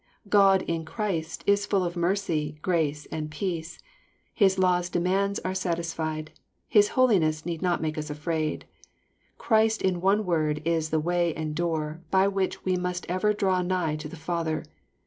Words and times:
—God 0.29 0.63
in 0.63 0.83
Christ 0.83 1.43
is 1.45 1.67
full 1.67 1.83
of 1.83 1.95
mercy, 1.95 2.57
grace, 2.63 3.05
and 3.11 3.29
peace. 3.29 3.77
His 4.33 4.57
law's 4.57 4.89
demands 4.89 5.37
are 5.45 5.53
satisfied. 5.53 6.31
His 6.67 6.87
holiness 6.97 7.45
need 7.45 7.61
not 7.61 7.83
make 7.83 7.99
us 7.99 8.09
afraid. 8.09 8.65
Christ 9.37 9.79
in 9.83 10.01
one 10.01 10.25
word 10.25 10.59
is 10.65 10.89
the 10.89 10.99
way 10.99 11.35
a 11.35 11.45
nd 11.45 11.53
doo 11.53 11.71
r, 11.73 12.01
by 12.09 12.27
which 12.27 12.65
we 12.65 12.77
must 12.77 13.05
ever 13.09 13.31
draw 13.31 13.61
nigh 13.61 13.95
to 13.97 14.07
the 14.09 14.15
Father. 14.15 14.63